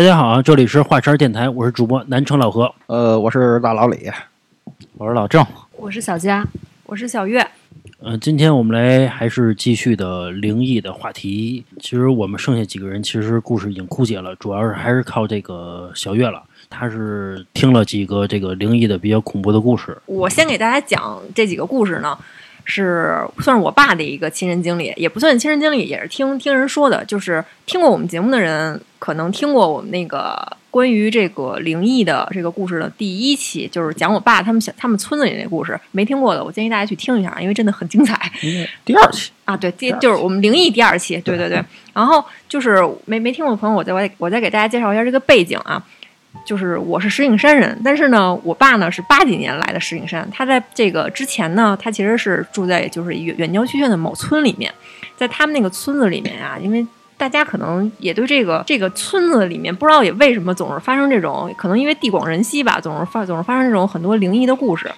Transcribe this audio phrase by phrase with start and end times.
[0.00, 2.74] 大家好，这里是华山电台，我是主播南城老何。
[2.86, 4.10] 呃，我是大老李，
[4.96, 5.44] 我是老郑，
[5.76, 6.42] 我是小佳，
[6.84, 7.46] 我是小月。
[7.98, 11.62] 呃，今天我们来还是继续的灵异的话题。
[11.78, 16.42] 其实我们剩下几个人，其实故事已经枯竭了，主要是还是靠这个小月了。
[16.70, 19.94] 他是听了几个这个灵异的比较恐怖的故事。
[20.06, 22.16] 我先给大家讲这几个故事呢，
[22.64, 27.04] 是算是我爸的一个亲身经历，也不算亲身经历，也是听听人说的。
[27.04, 35.76] 就是听过我们节目的人，可能听过我们那个关于这个灵异的这个故事的第一期，就是讲我爸他们小他们村子里那故事。
[35.90, 38.30] 没听过的，我建议大家去听一下，因为真的很精彩。
[38.84, 41.60] 第二期啊，对，第就是我们灵异第二期，对对对。
[41.92, 45.82] 然后就是没没听过的朋友，我再我我再给大家介绍一下这个背景啊。
[46.46, 50.26] 就是我是石景山人，但是呢，我爸呢是八几年来的石景山。
[50.30, 54.72] 他在这个之前呢，他其实是住在就是远远郊区县的某村里面，
[55.16, 56.86] 在他们那个村子里面啊，因为
[57.20, 64.90] 大家可能也对这个这个村子里面不知道也为什么总是发生这种，可能因为地广人稀吧，总是发总是发生这种很多灵异的故事。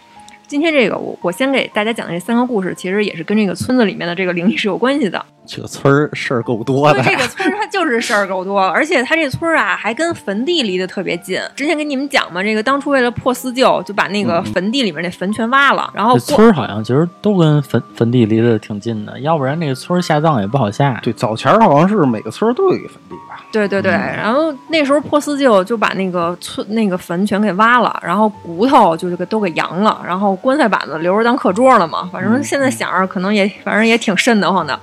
[0.53, 5.25] 今天这个我我先给大家讲的这三个故事，其实也是跟这个村子里面的这个灵异是有关系的。
[5.47, 7.03] 这个村儿事儿够多的。
[7.03, 11.41] 这个村儿它就是事儿够多，而且它这村儿啊还跟坟地离得特别近。
[11.57, 15.91] 之前跟你们讲嘛，这个当初为了破四旧，就把那个坟地里面那坟全挖了。
[15.95, 21.01] 然后村儿好像其实都跟坟坟地离得挺近的，要不然那个村儿下葬也不好下。
[21.03, 23.32] 对，早前好像是每个村儿都有一个坟地吧？
[23.53, 23.93] 对对对。
[23.93, 32.09] 然后那时候破四旧就把那个村那个坟全给挖了，然后骨头就给都给扬了，然后棺材板子留着当课桌了嘛。
[32.13, 34.77] 反正现在想着可能也反正也挺瘆得慌的。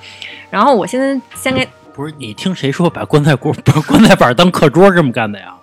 [0.50, 5.54] 然后我现在先给不是你听谁说把棺材锅 把棺材板当课桌这么干的呀？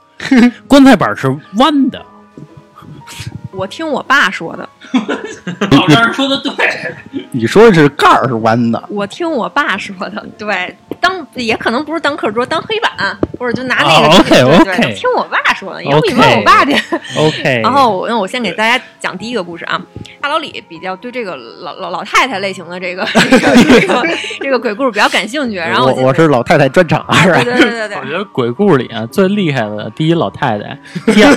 [0.66, 2.04] 棺材板是弯的。
[3.52, 4.68] 我听我爸说的。
[5.70, 6.52] 老丈人说的对。
[7.32, 8.82] 你说的是盖儿是弯的。
[8.88, 12.90] 我听我爸说的，对，当也可能不是当课桌，当黑板，
[13.38, 14.18] 或者就拿那个。
[14.18, 14.94] OK OK。
[14.94, 16.72] 听我爸说的，有你问我爸去。
[17.18, 17.60] OK。
[17.62, 19.80] 然后那我先给大家讲第一个故事啊。
[20.20, 24.02] 大老李比较对这个老老老太太类型的这个 这个
[24.40, 25.56] 这个鬼故事比较感兴趣。
[25.56, 27.42] 然后我我是老太太专场，是吧？
[27.44, 27.98] 对对对对。
[27.98, 30.78] 我觉得鬼故事里啊最厉害的第一老太太，
[31.12, 31.36] 第二，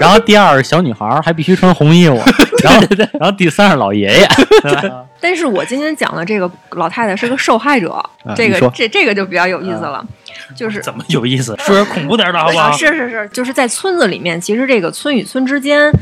[0.00, 2.14] 然后第二小女孩还必须穿红衣服，
[2.62, 2.86] 然后
[3.18, 4.28] 然后第三是老爷爷。
[5.20, 8.00] 但是我今天讲的这个老太太是个受害者，
[8.36, 10.04] 这个这这个就比较有意思了，
[10.54, 11.56] 就是怎么有意思？
[11.58, 12.70] 说点恐怖点的好不好？
[12.70, 15.92] 是是是，就是在村子里面，其实这个村与村之间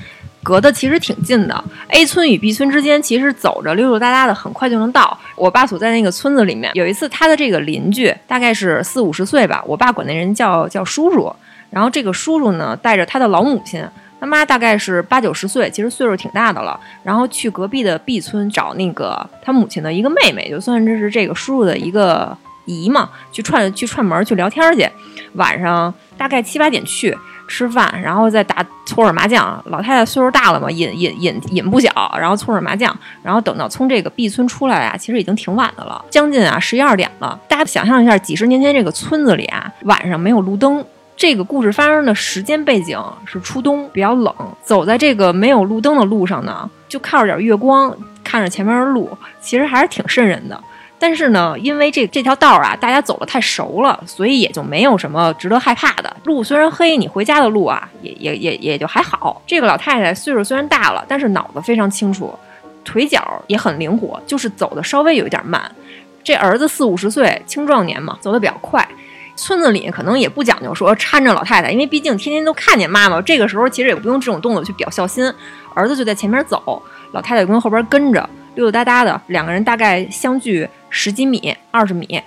[0.43, 1.65] 隔的其实挺近的。
[1.89, 5.19] A 村与 B 村之间，其实走着溜溜达达的，很快就能到。
[5.35, 11.35] 我爸所在那个村子里面，有一次他的这个邻居大概是四五十岁吧，我爸管那人叫叫叔叔。
[11.71, 13.83] 然后这个叔叔呢，带着他的老母亲。
[14.19, 16.79] 他妈大概是八九十岁，其实岁数挺大的了。
[17.03, 24.89] 然后去隔壁的 B 村找那个他母亲的一个妹妹，就算这是这个叔叔的一个姨嘛，去串去串门去聊天去。
[25.35, 27.15] 晚上大概七八点去
[27.47, 29.63] 吃饭，然后再打搓会麻将。
[29.67, 32.97] 老太太岁数大了嘛，瘾瘾瘾瘾不小，然后搓会麻将。
[33.23, 37.39] 然后等到从这个 B 村出来啊，其实已经挺晚的了，将近啊十一二点了。
[37.47, 40.83] 大家想象一下，几十年前这个村子里啊，晚上没有路灯。
[41.17, 44.35] 这个故事发生的时间背景是初冬，比较冷。
[44.63, 50.63] 走在这个没有路灯的路上呢，就靠着点月光，看着前面的路，其实还是挺瘆人的。
[50.99, 56.17] 但是呢，因为这这条道啊，大家走的太熟了，所以也就没有什么值得害怕的。
[56.25, 59.41] 路虽然黑，你回家的路啊，也也也也就还好。
[59.47, 62.35] 这个老太太岁数虽然大了，但是脑子非常清楚，
[62.85, 65.71] 腿脚也很灵活，就是走的稍微有一点慢。
[66.23, 68.87] 这儿子四五十岁，青壮年嘛，走的比较快。
[69.37, 73.21] 村子里可能也不讲究说搀着老太太，因为毕竟天天都看见妈妈。
[73.21, 75.33] 这个时候其实也不用这种动作去表孝心。
[75.75, 76.83] 儿子就在前面走，
[77.13, 82.21] 老太太跟后边跟着，溜溜达达的，两个人大概相距十几米、二十米。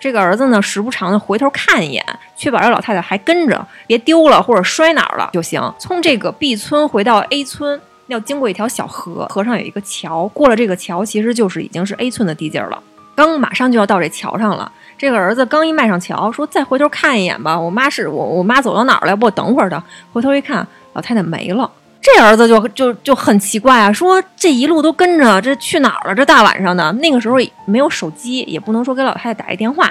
[0.00, 2.04] 这个儿子呢，时不常的回头看一眼，
[2.36, 5.60] 确保这老太太还跟着，别丢了或者摔哪儿了就行。
[5.78, 12.82] 从这个 B 村回到 A 村，要经过一条小河，河上有一个桥，过了这个桥，其实就是已经是 A 村的地界了。
[13.14, 14.70] 刚马上就要到这桥上了。
[14.96, 19.10] 这个儿子刚一迈上桥，说：“再回头看一眼吧，我妈是我，我妈走到哪儿了？
[19.10, 19.82] 要不，我等会儿她。”
[20.12, 21.70] 回头一看，老太太没了。
[22.00, 26.14] 这儿子就就就很奇怪啊，说：“这一路都跟着，这去哪儿了？
[26.14, 29.90] 这大晚上的，那个时候没有手机，也不能说给老太太打一电话，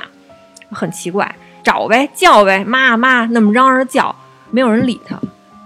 [0.71, 1.35] 很奇怪。
[1.63, 4.15] 找呗，叫呗，妈妈，那么嚷嚷着叫，
[4.51, 5.17] 没有人理他。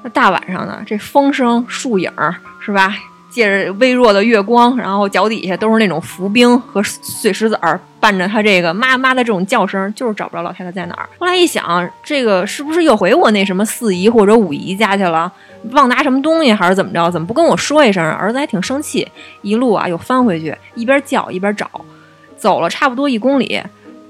[0.03, 2.11] 那大晚上的，这风声、树影
[2.59, 2.93] 是吧？
[3.37, 11.09] 借着微弱的月光，然后脚底下都是那种浮冰和碎石子儿。”伴着他这个妈妈的这种叫声，就是找不着老太太在哪儿。
[11.19, 15.31] 后来一想，这个是不是又回我那什么四姨或者五姨家去了？
[15.71, 17.11] 忘拿什么东西还是怎么着？
[17.11, 18.03] 怎么不跟我说一声？
[18.03, 19.07] 儿子还挺生气，
[19.41, 21.69] 一路啊又翻回去，一边叫一边找，
[22.37, 23.61] 走了差不多一公里，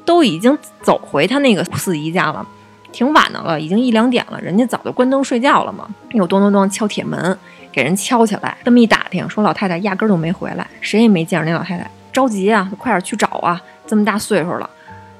[0.05, 2.45] 都已经走回他那个四姨家了。
[2.91, 5.87] 挺晚的了，已经一两点了，人家早就关灯睡觉了嘛。
[6.11, 7.37] 又咚咚咚敲铁门，
[7.71, 8.57] 给人敲起来。
[8.63, 11.89] 这么一打听，说老太太压根儿都没回来，谁也没见着那老太太。
[12.11, 13.61] 着急啊，快点去找啊！
[13.85, 14.67] 这么大岁数了，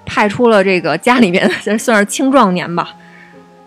[0.05, 2.89] 派出了这个家里面这算是青壮年吧，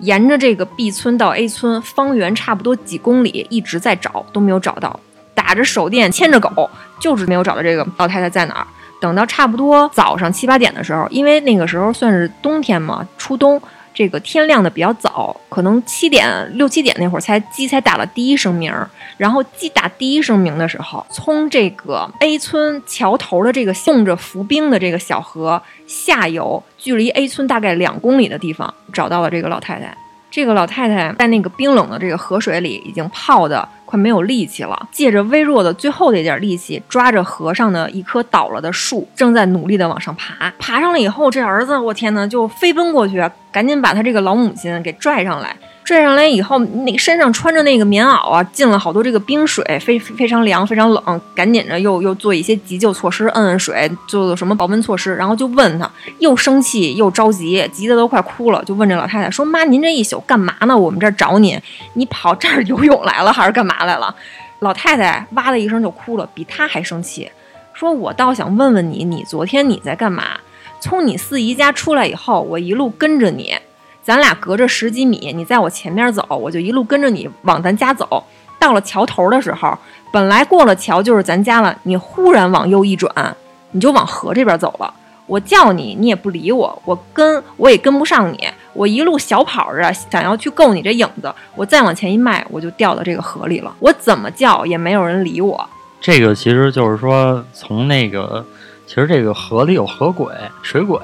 [0.00, 4.98] 沿着这个 B 村到 A 村，方圆差不多几公里，一直在找，都没有找到。
[5.32, 6.68] 打着手电，牵着狗，
[6.98, 8.66] 就是没有找到这个老太太在哪儿。
[9.00, 13.60] 等到差不多早上七八点的时候，因为那个时候算是冬天嘛，初冬，
[14.00, 16.26] 这个天亮的比较早，可能七点
[16.56, 18.72] 六七点那会儿才鸡才打了第一声鸣。
[19.18, 29.94] 然后鸡打第一声鸣的时候，从这个 A 村桥头的这个冻着浮冰的这个小河下游，距离 A 村大概两公里的地方，找到了这个老太太。
[30.30, 40.52] 这个老太太在那个冰冷的这个河水里已经泡的快没有力气了，借着微弱的最后的一点力气，抓着河上的一棵倒了的树，正在努力的往上爬。
[40.60, 45.56] 爬上了以后，这儿子我天哪，就飞奔过去，赶紧把他这个老母亲给拽上来。
[45.90, 55.90] 拽上来以后，那身上穿着那个棉袄啊，进了好多这个冰水，非非常凉，非常冷，赶紧着又又做一些急救措施，摁摁水，做做什么保温措施，然后就问他，
[56.20, 60.78] 又生气又着急，急得都快哭了，就问这老太太说：“妈，您这一宿干嘛呢？
[60.78, 61.60] 我们这儿找你，
[61.94, 64.14] 你跑这儿游泳来了还是干嘛来了？”
[64.60, 67.28] 老太太哇的一声就哭了，比他还生气，
[67.74, 70.38] 说：“我倒想问问你，你昨天你在干嘛？
[70.78, 73.56] 从你四姨家出来以后，我一路跟着你。”
[74.02, 78.24] 咱俩隔着十几米，你在我前面走，我就一路跟着你往咱家走。
[78.58, 79.76] 到了桥头的时候，
[80.12, 83.36] 本来过了桥就是咱家了，你忽然往右一转，
[83.70, 84.92] 你就往河这边走了。
[85.26, 88.48] 我叫你，你也不理我，我跟我也跟不上你。
[88.72, 91.32] 我一路小跑着，想要去够你这影子。
[91.54, 93.72] 我再往前一迈，我就掉到这个河里了。
[93.78, 95.68] 我怎么叫也没有人理我。
[96.00, 98.44] 这个其实就是说，从那个，
[98.92, 100.98] 其实这个河里有河鬼、水鬼。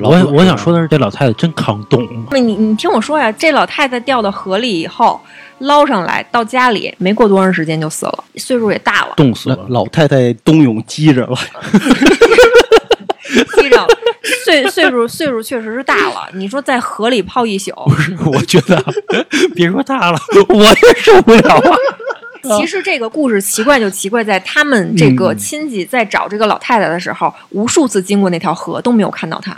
[0.00, 2.00] 我我想说的是，这老太太真抗冻。
[2.30, 5.20] 你你听我说呀，这老太太掉到河里以后，
[5.58, 9.66] 捞上来到家里，没过多长时间就死了，岁数也大了，冻死了。
[9.68, 11.36] 老太太冬泳积着了，
[13.60, 13.88] 积着了，
[14.44, 16.28] 岁岁数岁数确实是大了。
[16.34, 18.16] 你说在河里泡一宿，不是？
[18.26, 18.80] 我觉得
[19.56, 20.18] 别说大了，
[20.50, 21.76] 我也受不了啊。
[22.58, 29.56] 其实这个故事奇怪就奇怪在他们这个亲戚在找这个老太太的时候，无数次经过那条河都没有看到她，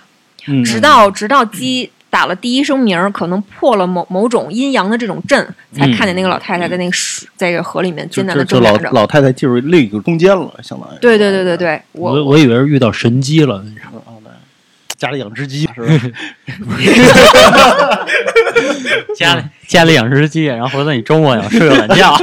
[0.64, 8.88] 直到直到鸡打了第一声鸣儿，可能破了某某种阴阳的这种阵，才看见那个老太太在那个水在这个河里面艰难的挣扎着。
[8.92, 10.98] 老太太进入另一个空间了，相当于。
[11.00, 13.62] 对对对对对，我我以为是遇到神机了？
[14.96, 15.88] 家里养只鸡是吧？
[19.16, 22.14] 家里 家里养只鸡，然后回头你周末想睡个懒觉。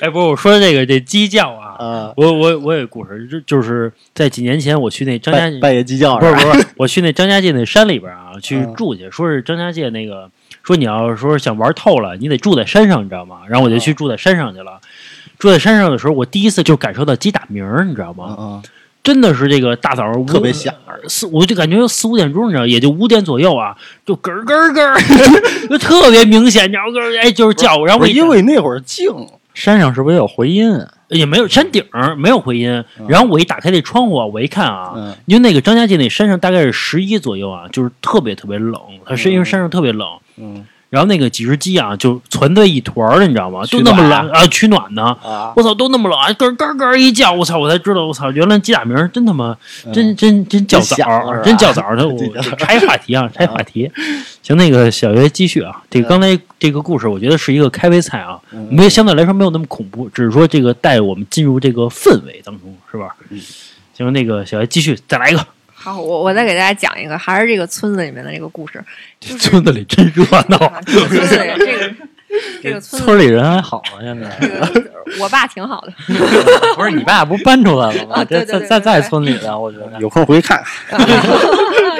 [0.00, 10.28] 哎，不是我说的这个这鸡叫啊，我我我有故事，就就是在几年前我去那张家界半夜鸡叫，不是不是，我去那张家界那山里边啊去住去，说是张家界那个
[10.64, 13.42] 说你要说想玩透了，你得住在山上，你知道吗？
[13.48, 14.80] 然后我就去住在山上去了。
[15.38, 18.36] 住在山上的时候，我第一次就感受到鸡打鸣，你知道吗？
[18.38, 18.62] 嗯。
[19.02, 20.74] 真的是这个大早上特别响，
[21.08, 24.94] 四我就感觉四五点钟，你知道，也就五点左右啊，就咯咯咯，
[25.70, 27.84] 就特别明显，你知道，哎，就是叫。
[27.84, 29.08] 然后因为那会儿静，
[29.54, 30.70] 山上是不是也有回音？
[31.08, 31.82] 也没有，山顶
[32.18, 32.84] 没有回音。
[33.08, 40.06] 然后我一打开那窗户，我一看啊，因为那个张家界那山上大概是十一左右啊，就是特别特别冷，它是因为山上特别冷。
[40.36, 40.66] 嗯。
[40.90, 43.64] 然后那个几只鸡啊，就存在一团儿，你知道吗？
[43.70, 45.16] 都那么冷啊，取暖呢。
[45.54, 49.56] 我操，都那么冷，咯咯咯一叫，我操，我才知道，我操，原来鸡打鸣真他妈
[49.94, 50.96] 真真真叫早，
[51.44, 51.94] 真叫早。
[51.94, 52.06] 的。
[52.10, 52.18] 我
[52.58, 53.88] 拆话题 啊，拆话题。
[54.42, 55.80] 行，那个小月继续啊。
[55.88, 58.36] 这个刚才这个故事，我觉得是一个开胃菜啊，
[58.68, 63.14] 没有相对来说没有那么恐怖，只是说这个带我们进入这个氛围当中，是吧？
[63.96, 65.46] 行，那个小月继续再来一个。
[65.82, 68.84] 好，我我再给大家讲一个，还是这个村子里面的这个故事。
[69.18, 70.58] 村子里真热闹。
[70.82, 71.94] 村子里这个
[72.62, 74.30] 这个村里人还好啊，现在。
[75.18, 75.92] 我爸挺好的。
[76.76, 78.22] 不是你爸不搬出来了吗？
[78.26, 80.98] 在在在在村里的，我觉得有空回去看看。
[80.98, 81.06] 对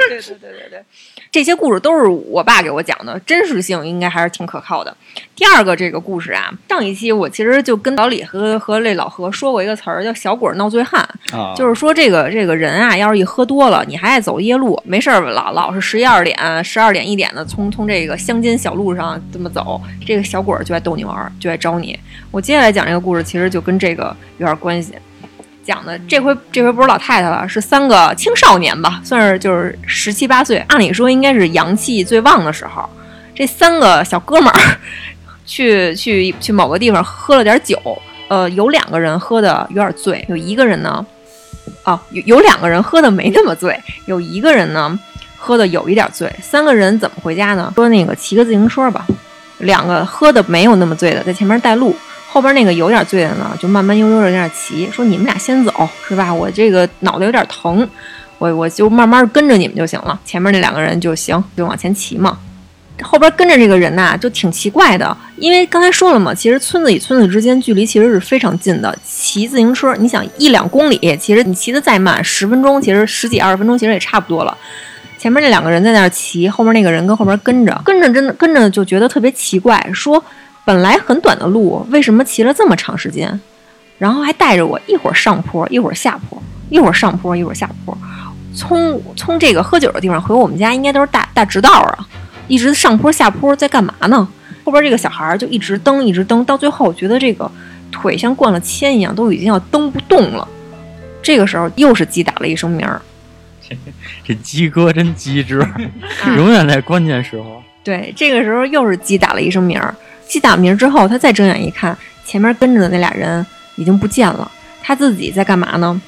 [0.08, 0.84] 对对对对。
[1.32, 4.94] 这些故事都是我爸给我讲的，真实性应该还是挺可靠的。
[5.36, 11.08] 第二个这个故事啊，上一期我其实就跟老李和和这老何说过一个词儿，叫“小鬼闹醉汉”，
[11.56, 21.96] 就是说这个这个人啊，要是一喝多了，你还爱走夜路，没事儿老老是十一二点、十二点一点的从从这个乡间小路上这么走，这个小鬼儿就爱逗你玩，就爱招你。
[22.32, 24.94] 我接下来讲这个故事，其实就跟这个有点关系。
[25.64, 32.88] 讲的这回这回不是老太太了，是三个青少年吧，算是就是十七八岁，按理说应该是阳气最旺的时候。
[33.34, 34.60] 这三个小哥们儿
[35.46, 37.80] 去去去某个地方喝了点酒，
[38.28, 41.04] 呃，有两个人喝的有点醉，有一个人呢，
[41.84, 44.98] 哦，有有两个人喝的没那么醉，有一个人呢
[45.38, 46.30] 喝的有一点醉。
[46.42, 47.72] 三个人怎么回家呢？
[47.76, 49.06] 说那个骑个自行车吧，
[49.58, 51.96] 两个喝的没有那么醉的在前面带路，
[52.32, 54.88] 后边那个有点醉的呢，就慢慢悠悠的在那骑。
[54.92, 56.32] 说你们俩先走是吧？
[56.32, 57.88] 我这个脑袋有点疼，
[58.38, 60.18] 我我就慢慢跟着你们就行了。
[60.24, 62.38] 前面那两个人就行，就往前骑嘛。
[63.02, 68.96] 后边跟着这个人呐、就挺奇怪的，因为刚才说了嘛，其实村子与村子之间距离其实是非常近的。
[69.02, 74.56] 骑自行车，你想一两公里，其实你骑的再慢，十分钟，其实十几二十分钟，其实也差不多了。
[75.18, 80.22] 前面那两个人在那儿骑，后面那个人跟后边跟着，跟着真的跟着就觉得特别奇怪，说
[80.64, 83.40] 本来很短的路，为什么骑了这么长时间？
[83.98, 87.96] 然后还带着我一会儿上坡，一会儿下坡，一会儿上坡，一会儿下坡，
[88.54, 92.08] 从从这个喝酒的地方回我们家，应该都是大大直道啊。
[92.48, 94.26] 一直上坡下坡，在干嘛呢？
[94.64, 97.50] 后边这个小孩儿就一直蹬，一直蹬，到最后觉得这个
[97.92, 100.46] 腿像灌了铅一样，都已经要蹬不动了。
[101.22, 103.00] 这个时候又是鸡打了一声鸣儿，
[104.24, 105.64] 这鸡哥真机智，
[106.36, 107.62] 永远在关键时候。
[107.84, 109.94] 对，这个时候又是鸡打了一声鸣儿。
[110.30, 113.44] 鸡打鸣之后，他再睁眼一看，前面跟着的那俩人
[113.74, 114.48] 已经不见了。
[114.80, 116.00] 他自己在干嘛呢？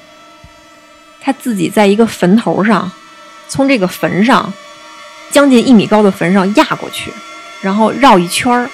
[1.19, 2.89] 他自己在一个坟头上，
[3.49, 4.51] 从这个坟上
[5.29, 7.11] 将近一米高的坟上压过去，
[7.61, 8.69] 然后绕一圈儿，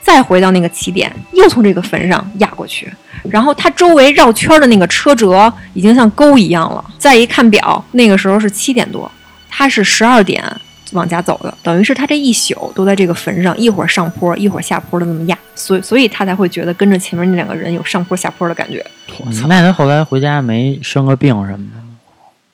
[0.00, 2.88] 再回到那个起点，又从这个坟上压过去。
[3.28, 6.84] 然后他周围绕圈的那个车辙已经像沟一样了。
[6.98, 9.10] 再一看表，那个时候是七点多，
[9.50, 10.44] 他是十二点
[10.92, 18.84] 往家走的，等于是他这一宿都在这个坟上，一会儿上坡，一会儿下坡的那么压，所以所以他才会觉得跟着前面那两个人有上坡下坡的感觉。
[19.48, 21.82] 那他后来回家没生个病什么的？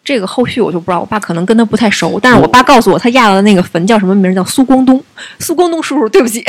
[0.05, 5.01] 这个后续我就不知道，我爸可能跟他不太熟，但是我爸告诉我他压的那个坟叫什么名儿，叫苏光东。
[5.39, 6.45] 苏光东叔叔，对不起，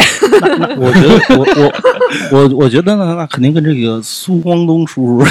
[0.78, 1.46] 我觉得我
[2.32, 5.28] 我我我觉得那，那肯定跟这个苏光东叔叔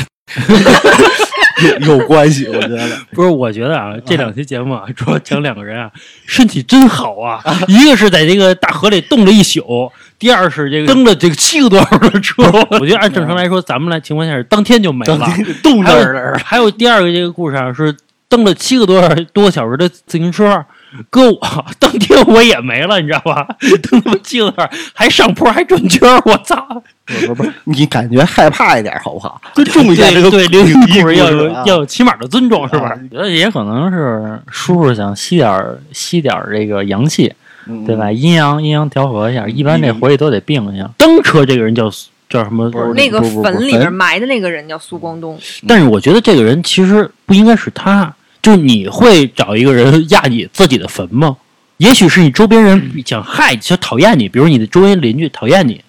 [1.62, 2.46] 有 有关系。
[2.46, 5.90] 我觉得不是，我觉得啊，这两期节目啊，主要讲两个人啊，
[6.26, 7.42] 身体真好啊。
[7.68, 12.42] 一个是在这个大河里冻了一宿，第二是这个蹬了这个七个多小时的车。
[12.70, 15.26] 我觉得按正常来说，咱们来情况下是当天就没了。
[15.62, 17.94] 冻还有那儿了，还有第二个这个故事啊，是
[18.28, 19.02] 蹬了七个多
[19.32, 20.64] 多小时的自行车。
[21.10, 23.46] 搁我当天我也没了，你知道吧？
[23.82, 26.82] 蹬他妈七个多小时，还上坡还转圈，我操！
[27.06, 29.40] 不是不是，你感觉害怕一点好不好？
[29.54, 32.90] 尊重一下这个对灵异异故事要有啊要有起码的尊重，是吧？
[32.90, 37.32] 啊我觉得也可能是叔叔想吸点吸点这个阳气，
[37.66, 38.12] 嗯对吧？
[38.12, 40.88] 阴阳阴阳调和一下，一般这回去都得病一下。
[40.98, 41.90] 蹬车这个人叫
[42.28, 42.70] 叫什么？
[42.70, 45.38] 不是那个不不不坟里面埋的那个人叫苏光东。
[45.66, 51.36] 但是我觉得这个人其实不应该是他，就你会找一个人压你自己的坟吗？
[51.78, 55.80] 也许是你周边人想害你、想讨厌你，比如你的周围邻居讨厌你，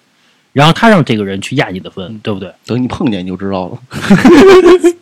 [0.52, 2.50] 然后他让这个人去压你的坟，对不对？
[2.66, 3.78] 等你碰见你就知道了。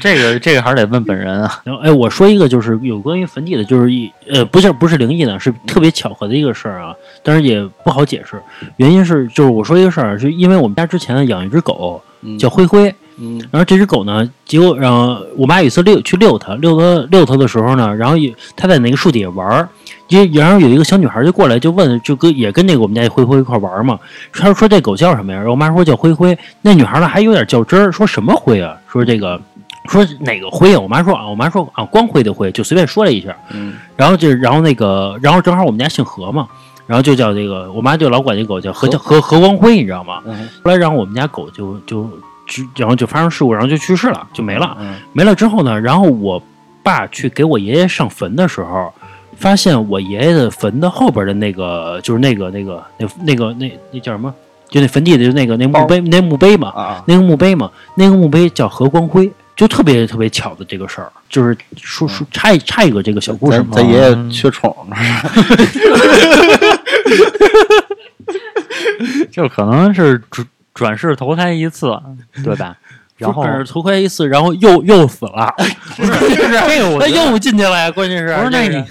[0.00, 1.60] 这个这个还是得问本人啊。
[1.62, 8.40] 然后，哎，我说一个就是有关于坟地的，就是一呃，不是不是灵异的，是特别巧合的一个事儿啊，但是也不好解释。
[8.76, 19.68] 原因是就是我说一个事儿，是因为我们家之前养一只狗嗯叫灰灰，嗯然后这只狗呢，结果然后我妈有一次遛去遛它，遛它遛它的时候呢，然后有它在那个树底下玩儿，
[20.08, 23.98] 也然后有一个小女孩就过来就问，就跟也跟那个我们家那灰灰一块玩嘛，
[24.32, 25.38] 她说这狗叫什么呀？
[25.38, 28.76] 然后我妈说叫灰灰，那女孩呢还有点较真儿，说什么灰啊？
[28.90, 29.40] 说这个
[29.88, 30.78] 说哪个灰啊？
[30.80, 36.46] 我妈说啊，我妈说啊光辉的辉，就随便说了一下，嗯然后就然后那个然后正好我们家姓何嘛。
[36.86, 40.22] 然后就叫这个，我妈就老管这狗叫何叫何何光辉，你知道吗？
[40.24, 42.08] 嗯后来然后我们家狗就就
[42.48, 44.76] 就然后就发生事故，然后就去世了，就没了。
[44.80, 46.42] 嗯没了之后呢，然后我
[46.82, 48.92] 爸去给我爷爷上坟的时候，
[49.36, 54.34] 发现我爷爷的坟的后边的那个就是那个那个那那个那那叫什么？
[54.68, 59.30] 就那坟地的就那个那墓碑那墓碑嘛，啊，那个墓碑嘛，那个墓碑叫何光辉。
[59.56, 63.66] 就特别特别巧的这个事儿，就是说说插一插一个这个小故事嘛。
[63.72, 64.94] 咱咱爷爷缺宠呢，
[69.32, 70.46] 就可能是转
[70.78, 72.00] 转世投胎一次，
[72.44, 72.76] 对吧？
[73.18, 75.52] 然后反正头盔一次，然后又又死了，
[75.96, 77.90] 不是这个我他又进去了呀。
[77.90, 78.84] 关键是不是那个你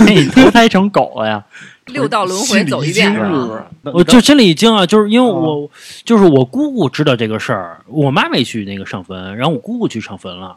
[0.00, 1.44] 那你 投胎成狗了呀？
[1.84, 3.66] 六道轮回走一遍是吧？
[3.92, 5.70] 我就心里一惊啊，就是因为我、
[6.04, 10.56] 就是我姑姑知道这个事儿，我妈没去那个上坟，然后我姑姑去上坟了，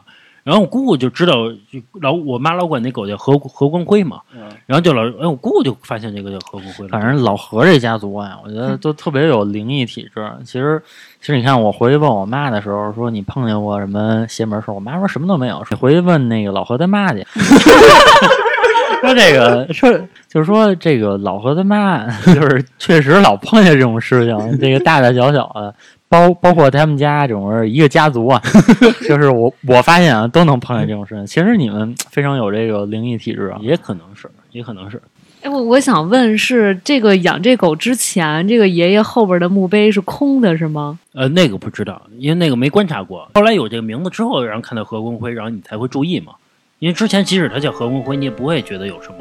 [0.50, 1.34] 然后我姑姑就知道，
[1.70, 10.28] 就老我妈老管那狗叫何何光辉嘛，嗯然后就老哎，我姑姑就发现这个叫何光辉了，反正老何这家族啊，我觉得都特别有灵异体质。
[10.44, 10.82] 其实，
[11.20, 14.74] 其实你看，我回去问我妈的时候，说你碰见过什么邪门事儿？
[14.74, 15.64] 我妈说什么都没有。
[15.70, 17.24] 你回去问那个老何他妈去，
[19.02, 19.90] 说这个说
[20.28, 25.74] 就是说这个老何他妈 就是确实老碰见这种事情，这个大大小小的
[26.10, 28.42] 包包括他们家这种一个家族啊，
[29.08, 31.24] 就是我我发现啊，都能碰见这种事情。
[31.24, 35.00] 其实你们非常有这个灵异体质啊，也可能是，也可能是。
[35.42, 40.98] 哎，我我想问，是这个养这狗之前，这个爷爷后边的墓碑是空的，是吗？
[41.14, 43.30] 呃，那个不知道，因为那个没观察过。
[43.34, 46.32] 后来有这个名字之后，然后看到何文辉，然后你才会注意嘛。
[46.80, 49.16] 因为之前即使他叫何文辉，你也不会觉得有什么。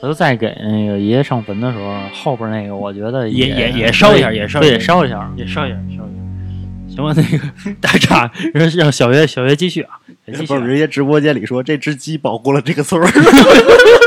[0.00, 6.19] 我就再给那个爷爷上坟的时候，后边那个我觉得也也也烧一下，也烧对烧一下，也烧一下，烧一下。
[6.94, 13.06] 行吧，那个大岔让让小月小月继续啊，继续、不是人家直播间里说这只鸡保护了这个村儿。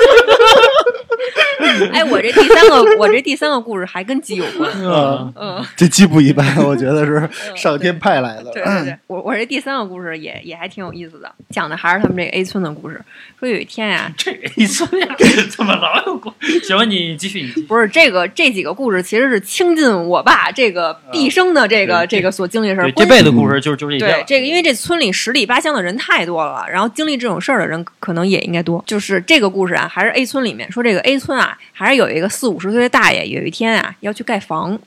[2.36, 4.70] 哎，我这第三个，我这第三个故事还跟鸡有关。
[4.82, 8.52] 嗯嗯，这鸡不一般，我觉得是上天派来的。
[8.52, 13.02] 对对对，我我这第三个故事也也还挺有意思的，讲的还是他们这个 A 村的故事。
[13.40, 15.16] 说有一天呀， 这 A 村呀，
[15.56, 16.32] 怎么老有故？
[16.64, 17.62] 行吧，你继续，你继续。
[17.68, 22.92] 不是这个这几个故事其实是倾尽我爸这个毕生的这个这个所经历的事儿。
[22.92, 28.84] 这辈子故事就是就是这对这个，因为这村里十里八乡的人太多了，然后经历这种事儿的人可能也应该多。
[28.88, 31.58] 就是这个故事啊，还是 A 村里面说这个 A 村啊。
[31.76, 34.80] 还是有一个个四五十岁的大爷，有一天啊要去盖房，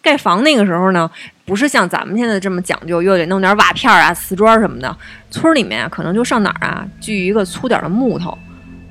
[0.00, 1.10] 盖房那个时候呢，
[1.44, 4.96] 不是像咱们现在这么讲究，又得弄点瓦片啊、瓷砖什么的。
[5.30, 8.36] 村里面啊，可能就上哪儿啊，锯一个粗点的木头，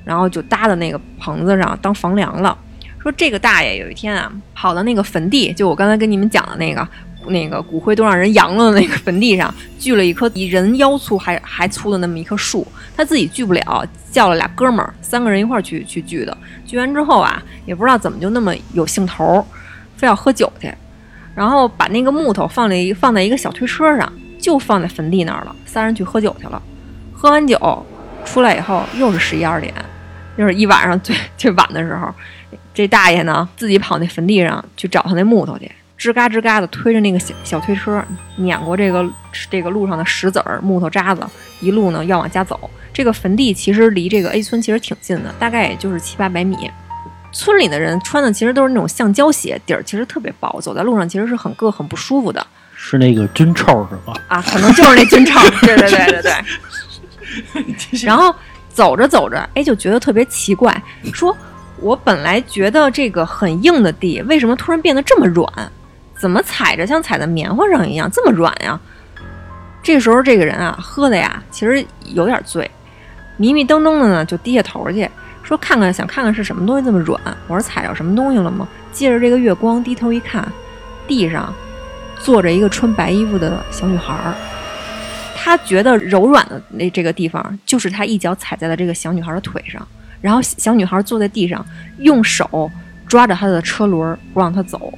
[0.04, 2.58] 然后就搭在那个棚子上当房梁了。
[3.00, 6.86] 说这个大爷有一天啊，跑到那个坟地，就我刚才跟你们讲的那个，
[7.26, 16.36] 那个骨灰都让人扬了的那个坟地上，锯了一棵比人腰粗还还粗的那么一棵树，他自己锯不了，叫了俩哥们儿，三个人一块儿去去锯的。
[16.66, 19.46] 锯完之后啊，也不知道怎么就那么有兴头，
[19.96, 20.72] 非要喝酒去，
[21.34, 25.54] 然后把那个木头放在一放在一个小推车上，就放在坟地那儿了。
[25.64, 26.60] 仨人去喝酒去了，
[27.12, 27.86] 喝完酒
[28.24, 29.72] 出来以后又是十一二点，
[30.36, 32.12] 又是一晚上最最晚的时候，
[32.74, 35.70] 这大爷呢自己跑那坟地上去找他那木头去，
[36.02, 38.04] 吱嘎吱嘎的推着那个小小推车，
[38.34, 39.08] 碾过这个
[39.48, 41.24] 这个路上的石子儿、木头渣子，
[41.60, 42.58] 一路呢要往家走。
[42.92, 46.68] 这个坟地其实离这个 A 村其实挺近的，大概也就是七八百米。
[47.30, 52.44] 村里的人穿的其实都是那种橡胶鞋，底儿其实特别薄，走在路上其实是很硌、很不舒服的。
[52.74, 54.12] 是那个军臭是吧？
[54.26, 55.38] 啊，可能就是那军臭。
[55.60, 58.02] 对对对对对。
[58.04, 58.34] 然后
[58.68, 60.82] 走着走着，哎，就觉得特别奇怪，
[61.14, 61.34] 说
[61.78, 65.48] 我本来觉得这个很硬的地，为什么突然变得这么软？
[66.22, 68.78] 怎么踩着像踩在棉花上一样这么软呀？
[69.82, 72.70] 这时候这个人啊，喝的呀，其实有点醉，
[73.36, 75.10] 迷迷瞪瞪的呢，就低下头去，
[75.42, 77.20] 说看看，想看看是什么东西这么软。
[77.48, 78.68] 我说踩着什么东西了吗？
[78.92, 80.46] 借着这个月光低头一看，
[81.08, 81.52] 地上
[82.20, 84.32] 坐着一个穿白衣服的小女孩儿。
[85.36, 89.84] 他觉得柔软的那这个地方，就是他一脚踩在了这个小女孩的腿上，
[90.20, 91.66] 然后小女孩坐在地上，
[91.98, 92.70] 用手
[93.08, 94.96] 抓着她的车轮，不让她走。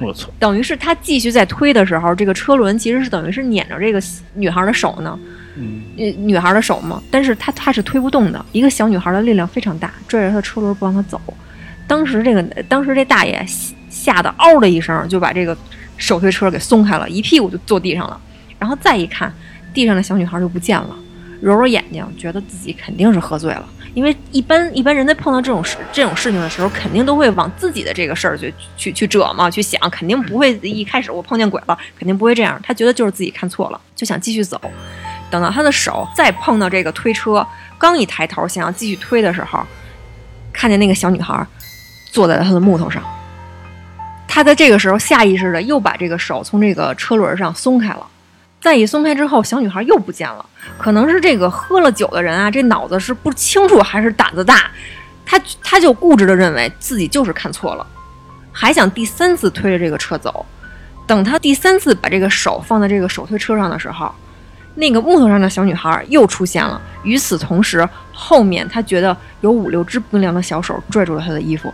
[0.00, 0.28] 我操！
[0.38, 4.02] 等于是他继续在推的时候，这个车轮其实是等于是撵着这个
[4.34, 5.18] 女孩的手呢，
[5.56, 7.02] 嗯，女孩的手嘛。
[7.10, 11.20] 但是他他是推不动的，一个小女孩的力量非常大，拽着她的车轮不让她走。
[11.86, 13.44] 当时这个当时这大爷
[13.88, 15.56] 吓得嗷的一声，就把这个
[15.96, 18.18] 手推车给松开了，一屁股就坐地上了。
[18.58, 19.32] 然后再一看，
[19.74, 20.96] 地上的小女孩就不见了，
[21.40, 23.68] 揉揉眼睛，觉得自己肯定是喝醉了。
[23.94, 32.60] 因为一般一般人在碰到这种事这种事情的时候，肯定都会往自己的这个事儿去去去折嘛，去想，肯定不会一开始我碰见鬼了，肯定不会这样。
[32.62, 34.60] 他觉得就是自己看错了，就想继续走。
[35.30, 37.46] 等到他的手再碰到这个推车，
[37.78, 39.64] 刚一抬头想要继续推的时候，
[40.52, 41.46] 看见那个小女孩
[42.12, 43.02] 坐在了他的木头上。
[44.26, 48.06] 他在这个时候下意识的又把这个手从这个车轮上松开了。
[48.60, 50.44] 再一松开之后，小女孩又不见了。
[50.76, 54.70] 可能是这个喝了酒的人啊，这脑子是不清楚还是胆子大，
[55.24, 57.86] 他他就固执的认为自己就是看错了，
[58.52, 60.44] 还想第三次推着这个车走。
[61.06, 64.14] 等他第三次把这个手放在这个手推车上的时候，
[64.74, 66.80] 那个木头上的小女孩又出现了。
[67.02, 71.72] 与此同时，后面他觉得有五六只冰凉的小手拽住了他的衣服。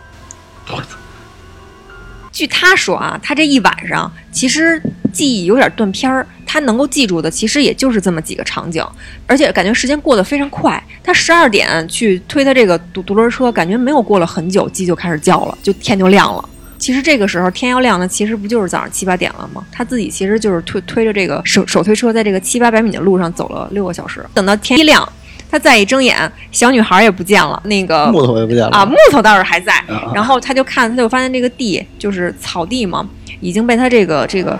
[2.31, 8.85] 据他说啊，他这一晚上其实记忆有点断片儿，他能够记住的其实也就是这么几个场景，
[9.25, 10.81] 而且感觉时间过得非常快。
[11.03, 16.47] 他十二点去推他这个独独轮车，感觉没有过了很久，鸡就开始叫了，就天就亮了。
[16.77, 19.65] 其实这个时候天要亮呢，其实不就是早上七八点了吗？
[19.71, 24.23] 他自己其实就是推推着这个手手推车，在这个七八百米的路上走了六个小时。
[24.33, 25.11] 等到天一亮，
[25.49, 26.15] 他再一睁眼，
[26.51, 29.73] 小女孩也不见了，那个木头也不见了啊，木头倒是还在。
[30.13, 33.07] 然后他就看，他就发现这个地就是草地嘛，
[33.39, 34.59] 已经被他这个这个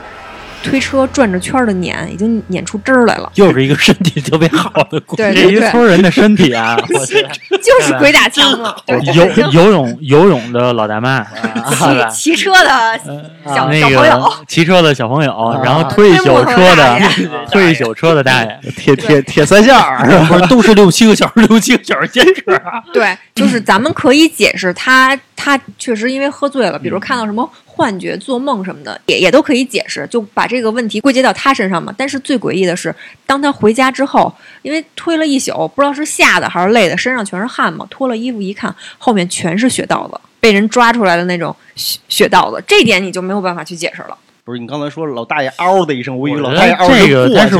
[0.64, 3.32] 推车转着圈儿的碾，已经碾出汁儿来了。
[3.36, 5.24] 又是一个身体特别好的故事。
[5.24, 7.22] 对这一村人的身体啊， 我去，
[7.62, 8.98] 就是鬼打墙嘛， 对。
[9.14, 11.26] 游游泳游泳的老大妈，
[12.12, 13.00] 骑骑车的
[13.46, 14.02] 小朋友。
[14.02, 15.62] 个，骑车的小朋友，啊。
[15.64, 22.52] 然后推一宿车的推木头推一宿车的大爷，铁铁铁三线儿，不是都是六七个小时，六七个小时坚持。
[22.56, 22.84] 啊。
[22.92, 31.94] 对，就是咱们可以解释他他确实因为喝醉了，比如看到什么幻觉、做梦什么的，也也都可以解释，就把这个问题归结到他身上嘛。
[31.96, 32.94] 但是最诡异的是，
[33.28, 44.18] 当他回家之后，因为推了一宿，不知道是吓的还是累的，身上全是汗嘛，脱了衣服一看，后面全是血道子，被人抓出来的那种血血道子，这点你就没有办法去解释了。
[44.48, 47.58] 不是你刚才说老大爷嗷的一声，我以为老大爷嗷得这个过 他是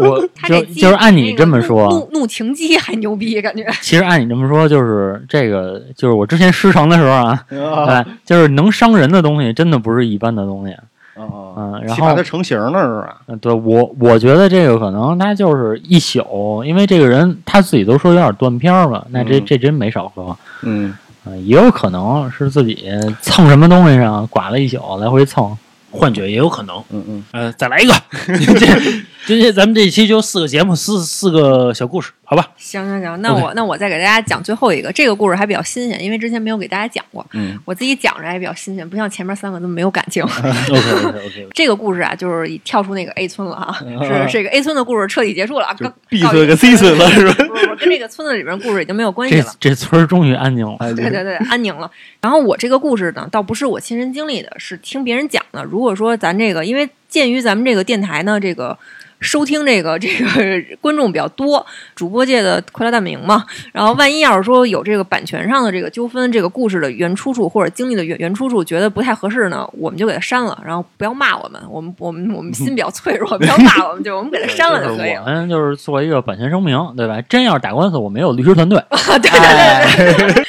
[0.00, 3.66] 我他就就是按你这么说，怒怒情激还牛逼，感觉。
[3.82, 10.72] 其实按你这么说，就是这个，就是我之前师承的时候啊，啊对，就是能伤人的东西，真的不是一般的东西。
[10.72, 13.16] 啊嗯，然后它成型了是吧？
[13.26, 20.36] 嗯，对我我觉得这个可能他就是一宿，因为这个人他自己都说有点断片儿嘛，那这嗯这真没少喝。
[20.62, 22.88] 嗯，嗯，也有可能是自己
[23.20, 25.58] 蹭什么东西上刮了一宿，来回蹭。
[25.90, 26.82] 幻觉也有可能。
[26.90, 27.94] 嗯嗯，呃，再来一个，
[28.26, 28.66] 这
[29.28, 32.48] 今天咱们这一期就四个节目，四四个小故事，好吧？
[32.56, 40.22] 行行行，那我那我再给大家讲最后一个，这个故事还比较新鲜，因为之前没有给大家讲过，嗯我自己讲着还比较新鲜，不像前面三个那么没有感情。
[40.24, 47.34] OK OK OK， 这个故事啊，就是跳出那个 A 村了啊，是这个 A 村的故事彻底结束了，啊告 B 告村跟 C 村了 是吧？
[47.34, 49.52] 不是不是，跟这个村子里边故事已经没有关系了。
[49.60, 50.76] 这村终于安宁了。
[50.78, 51.90] 哎对对对，安宁了。
[52.22, 55.62] 然后我这个故事呢，倒不是我亲身经历的，是听别人讲的。
[55.64, 58.76] 如果说咱这个，因为鉴于咱们这个电台呢，这个
[59.20, 61.64] 收听这个 这个观众比较多，
[61.96, 63.44] 主播界的快乐大本营嘛。
[63.72, 75.24] 然后万一要是说有这个版权上的这个纠纷，这个故事的原出处或者经历的原原出处觉得不太合适呢，我们就给它删了，然后不要骂我们，我们我们我们心比较脆弱，不要骂我们，就我们给它删了就可以了。
[75.26, 77.20] 我们就是做一个版权声明，对吧？
[77.22, 78.80] 真要是打官司，我们有律师团队。
[79.18, 80.44] 对对对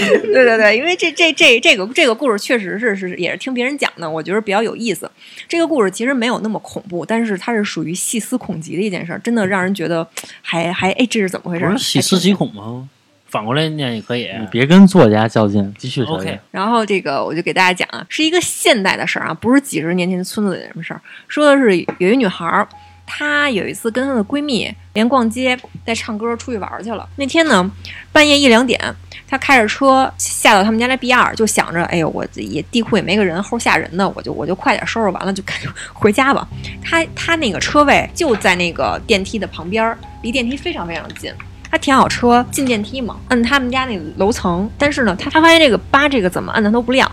[0.00, 0.58] 对 对。
[0.58, 5.10] 对因为这这这这个这个故事确实是是也是听别人讲的，我觉得比较有意思。
[5.48, 10.06] 这个故事其实没有那么恐怖，但是它是属于细思恐极的一件事儿，真的让人觉得
[10.40, 11.72] 还还哎这是怎么回事儿？
[11.72, 12.88] 不是细思极恐吗？
[13.26, 14.28] 反过来念也可以。
[14.38, 16.40] 你别跟作家较劲，继续说 OK 姐。
[16.50, 21.00] 然后这个我就给大家讲啊，是一个现代的事儿啊，不是几十年前村子里的什么事儿。
[21.28, 22.68] 说的是有一女孩儿，
[23.14, 27.06] 她有一次跟她的闺蜜连逛街带唱歌出去玩去了。
[27.16, 27.70] 那天呢，
[28.10, 28.80] 半夜一两点，
[29.28, 36.48] 她开着车下到他们家那 B 二，就想着，哎呦，我也地库也没个人，齁吓人的，我就我就快点收拾完了 就赶紧回家吧。
[36.82, 41.30] 她她那个车位就在那个电梯的旁边，离电梯非常非常近。
[41.70, 47.10] 她停好车进电梯嘛，摁他们家那楼层，但是呢，她她发现这个八这个怎么摁的都不亮，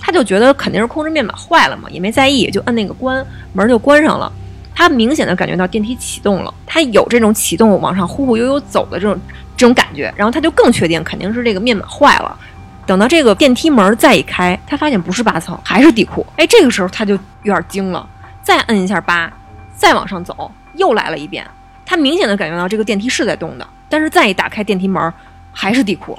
[0.00, 4.32] 他就觉得肯定是控制面板坏了嘛，也没在意，就摁那个关门就关上了。
[4.78, 9.20] 他明显的感觉到电梯启动了，他有这种启动往上忽忽悠悠走的这种
[9.56, 12.38] 这种感觉，然后他就更确定肯定是这个面板坏了。
[12.86, 16.24] 等到这个电梯门再一开，他发现不是八层，还是地库。
[16.36, 18.08] 哎，这个时候他就有点惊了，
[18.40, 19.28] 再摁一下八，
[19.74, 21.44] 再往上走，又来了一遍。
[21.84, 25.12] 他明显的感觉到这个电梯是在动的，但是再一打开电梯门，
[25.52, 26.16] 还是地库。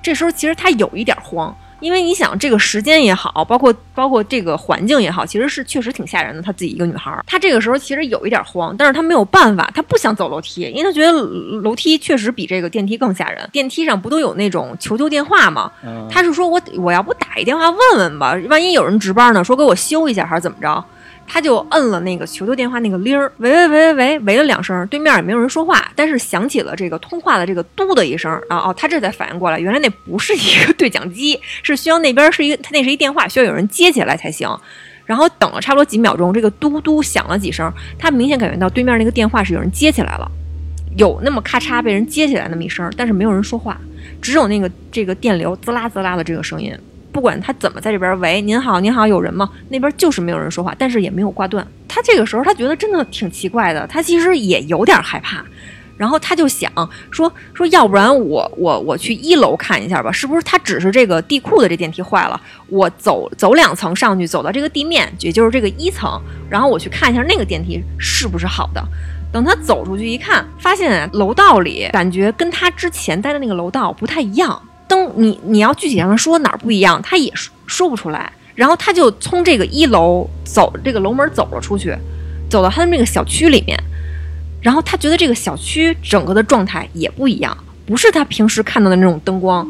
[0.00, 6.40] 这时候其实他有一点慌，因为你想这个时间也好，包括包括这个环境也好，其实是确实挺吓人的。
[6.40, 11.12] 她自己一个女孩儿，她这个时候其实有一点慌，但是她没有办法，她不想走楼梯，因为她觉得
[11.62, 13.48] 楼梯确实比这个电梯更吓人。
[13.52, 15.70] 电梯上不都有那种求救电话吗？
[15.84, 20.84] 嗯她是说我我要不打一电话问问吧，万一有人值班呢，说给我修一下还是怎么着？
[21.26, 34.48] 他就摁了那个求救电话那个铃儿，喂喂喂喂喂，喂了两声，对面也没有人说话，但是响起了这个通话的这个嘟的一声，然后哦，他这才反应过来，原来那不是一个对讲机，是需要那边是一个，他那是一电话，需要有人接起来才行。
[35.04, 40.28] 然后等了差不多几秒钟，这个嘟嘟响了几声，他明显感觉到对面那个电话是有人接起来了，
[40.96, 43.80] 有那么咔嚓被人接起来那么一声，但是没有人说话，
[44.20, 46.76] 只有那个这个电流滋啦滋啦的这个声音。
[47.16, 49.48] 不管他怎么在这边喂，您好，您好，有人吗？
[49.70, 51.66] 那边就是没有人说话，但是也没有挂断。
[51.88, 55.42] 他这个时候他觉得真的挺奇怪的，他其实也有点害怕，
[55.96, 56.70] 然后他就想
[57.10, 62.38] 说说，要不然我我我去一楼看一下吧，是不是他只是这个地库的这电梯坏了？
[62.68, 68.84] 我走走两层上去，走到这个地面，也就是这个一层，然后我去看一下那个电梯是不是好的。
[69.32, 74.60] 等他走出去一看，发现楼道里感觉跟他之前待的那个楼道不太一样。
[74.88, 78.32] 灯，你你要具体让他说哪儿不一样，他也说说不出来。
[78.54, 81.94] 然后他就从这个一楼走，这个楼门走了出去，
[82.48, 83.78] 走到他的那个小区里面。
[84.62, 89.68] 然后他觉得这个小区整个的状态也不一样，不是他平时看到的那种灯光，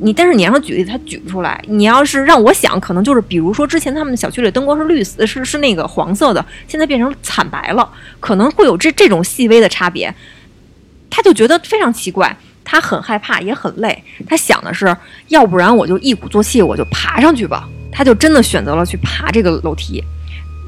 [0.00, 1.60] 你但是你让他举例，他举不出来。
[1.66, 10.14] 你要是让我想，可能就是比如说之前他们小区里灯光是绿色，是是那个黄色的，现在变成惨白了，可能会有这这种细微的差别。
[11.10, 12.34] 他就觉得非常奇怪，
[12.70, 14.04] 他很害怕，也很累。
[14.28, 14.94] 他想的是，
[15.28, 17.66] 要不然我就一鼓作气，我就爬上去吧。
[17.90, 20.04] 他就真的选择了去爬这个楼梯。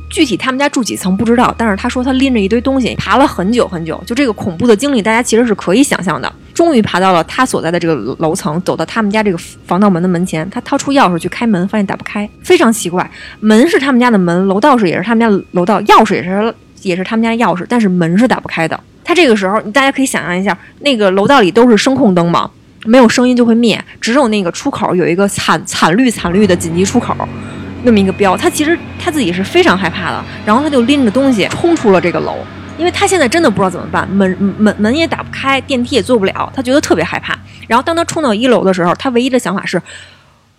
[0.08, 6.32] 具体他们家住几层不知道，但是他说他拎着一堆东西爬了很久很久，就这个恐怖的经历，大家其实是可以想象的。
[6.52, 13.08] 终于爬到了他所在的这个楼层，走到他们家这个防盗门的门前，他掏出钥匙去开门，发现打不开，非常奇怪。
[13.38, 16.52] 门是他们家的门，楼道是也是他们家楼道，钥匙也是
[16.82, 18.78] 也是他们家的钥匙，但是门是打不开的。
[19.04, 22.50] 他这个时候，大家可以想象一下，那个楼道里都是声控灯嘛，
[22.84, 27.16] 没有声音就会灭，只有那个出口有一个惨惨绿惨绿的紧急出口。
[27.82, 32.36] 那么一个标，他其实他自己是非常害怕的，然后他就拎着东西冲出了这个楼，
[32.76, 37.34] 因为他现在真的不知道怎么办，门门门也打不开，电梯也坐不了，他觉得特别害怕。
[37.66, 39.80] 然后当他冲到一楼的时候，他唯一的想法是，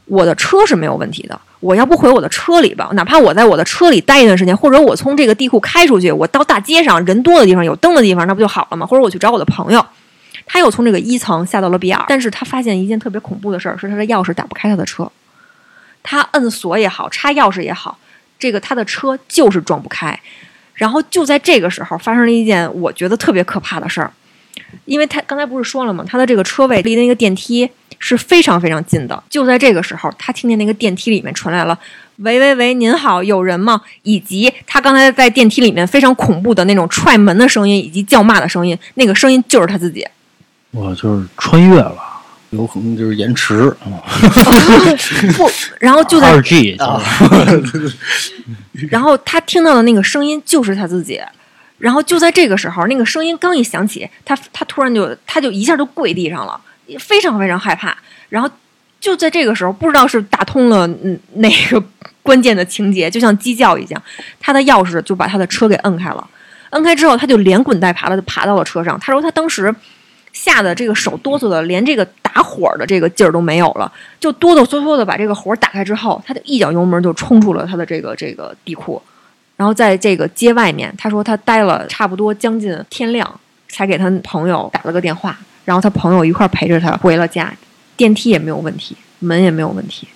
[0.06, 8.86] 我的车是没有问题的，我要不回我的车里吧，哪怕我在我的车里待一段时间，或者我从这个地库开出去，我到大街上人多的地方有灯的地方，那不就好了吗？
[8.86, 9.86] 或者我去找我的朋友。
[10.46, 15.10] 他又从这个一层下到了 B 二，但是他发现一件特别恐怖的事儿，是他的钥匙打不开他的车。
[16.04, 17.98] 他摁锁也好，插钥匙也好，
[18.38, 20.20] 这个他的车就是撞不开。
[20.74, 24.12] 然后就在这个时候，发生了一件我觉得特别可怕的事儿，
[24.86, 26.04] 因为他刚才不是说了吗？
[26.08, 27.69] 他的这个车位离那个电梯
[28.00, 29.24] 是非常非常近的。
[29.30, 31.78] 就在这个时候，他听见那个电梯里面传来了
[32.17, 40.08] “喂喂喂，您好，有人吗？”以及他刚才在电梯里面非常恐怖的那种踹门的声音以及叫骂的声音，那个声音就是他自己。
[40.71, 41.95] 我就是穿越了。
[42.52, 43.74] 有可能就是延迟，
[45.38, 46.76] 不，然后就在二 G，
[48.91, 51.21] 然后他听到的那个声音就是他自己，
[51.82, 56.62] 然后就在这个时候，那个声音刚一响起，他他突然就他就一下就跪地上了，
[57.00, 57.98] 非常非常害怕。
[58.30, 58.50] 然后
[59.00, 60.88] 就在这个时候，不知道是打通了
[61.34, 61.84] 哪个
[62.22, 64.02] 关键的情节，就像鸡叫一样，
[64.39, 66.26] 他的钥匙就把他的车给摁开了。
[66.70, 69.00] 摁开之后，他就连滚带爬的就爬到了车上。
[69.00, 69.74] 他说他当时。
[70.34, 79.02] 吓得这个手哆嗦的，连这个打火的这个劲儿都没有了，就哆哆嗦嗦的把这个火打开之后，他就一脚油门就冲出了他的这个这个地库，
[79.62, 87.54] 然后在这个街外面，他说他待了差不多将近天亮，才给他朋友打了个电话，然后他朋友一块陪着他回了家，
[87.95, 90.08] 电梯也没有问题，门也没有问题，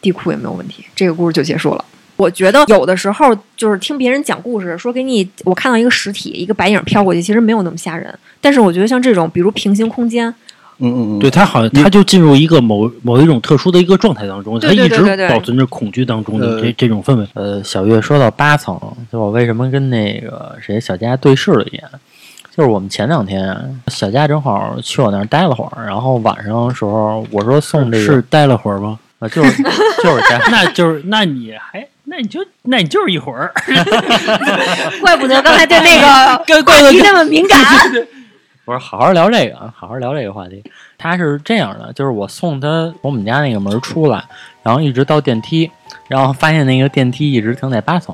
[0.00, 1.84] 地库也没有问题，这个故事就结束了。
[2.16, 8.18] 我觉得有的时候就是听别人讲故事，说给你我看到一个实体，一个白影飘过去，其实没有那么吓人。
[8.40, 10.34] 但是我觉得像这种，比如平行空间，
[10.78, 17.26] 嗯嗯嗯，对他好像他就进入一个某某一种特殊的一个状态当中，他一直保存着恐惧当中的这这种氛围。
[17.34, 18.78] 呃，小月说到八层，
[19.10, 21.82] 就我为什么跟那个谁小佳对视了一眼，
[22.54, 28.98] 就是我们前两天小佳正好去我那儿待了会儿，然后晚上的时候我说送这个是待了会儿吗？
[29.18, 29.62] 啊，就是
[30.04, 33.50] 就是待， 那就是那你还那你就那你就是一会儿，
[35.00, 37.58] 怪不得刚才对那个怪话题那么敏感。
[38.66, 40.60] 不是好好聊这个，啊，好好聊这个话题。
[40.98, 44.24] 他是这样的，就是我送他从我们家那个门出来，
[44.64, 45.70] 然后一直到电梯，
[46.08, 48.12] 然后发现那个电梯一直停在八层。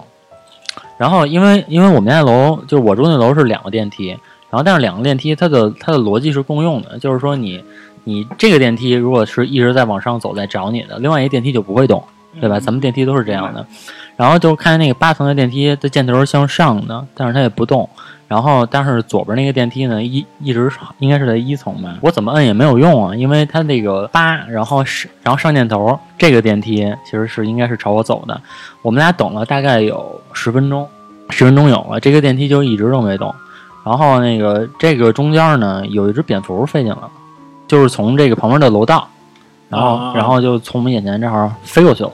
[0.98, 4.10] 然后因为因为我们家楼就是我住那楼是两个电梯，
[4.50, 7.64] 然后但是两个电梯它的它的逻辑是共用的，就是说你
[8.04, 12.04] 你这个电梯如果是一直在往上走在找你的，另外一个电梯就不会动，
[12.38, 12.60] 对吧？
[12.60, 13.66] 咱们电梯都是这样的。
[14.16, 17.88] 然后就看见那个八层的电梯的箭头是向上的，但是它也不动。
[18.32, 21.98] 然后，但是左边那个电梯呢，一一直应该是在一层吧。
[22.00, 28.40] 我怎么摁也没有用啊，因为它那个八，然后是然后上箭头，这个电梯其实是应该是朝我走的。
[28.80, 30.88] 我们俩等了大概有十分钟，
[31.28, 33.34] 十分钟有了，这个电梯就一直都没动。
[33.84, 37.10] 然后那个这个中间呢，有一只蝙蝠飞进来了，
[37.68, 39.06] 就是从这个旁边的楼道，
[39.68, 42.10] 然后然后就从我们眼前这儿飞过去了。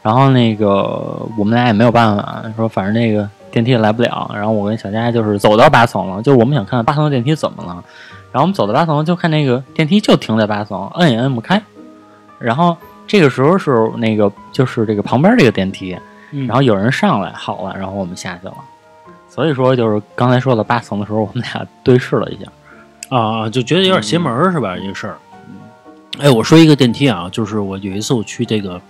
[0.00, 3.28] 然后那个我们俩也没有办法，说反正那个。
[3.50, 7.82] 电梯也来不了，然后我跟小佳就是走到八层了，就是我们想看看八层的电梯怎么了，
[8.30, 11.60] 然后我们走到八层就看那个电梯就停在八层，摁也摁不开，
[12.38, 15.98] 然后这个时候是那个就是这个旁边这个电梯，
[16.46, 18.54] 然后有人上来好了，然后我们下去了，
[19.28, 24.76] 所以说就是刚才说到八层的时候，我们俩对视了一下，啊，就觉得有点邪门是吧？
[24.76, 25.16] 这个事儿，
[26.20, 28.80] 哎，我说一个电梯啊，就是我有一次我去这个，